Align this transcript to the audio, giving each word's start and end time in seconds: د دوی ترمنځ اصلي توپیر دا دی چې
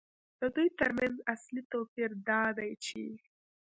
د 0.39 0.41
دوی 0.55 0.69
ترمنځ 0.79 1.15
اصلي 1.33 1.61
توپیر 1.71 2.09
دا 2.27 2.43
دی 2.57 2.71
چې 2.85 3.03